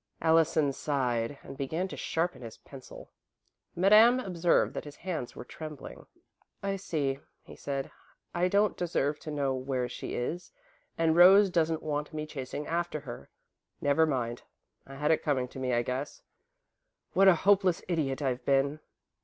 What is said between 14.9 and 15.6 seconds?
had it coming to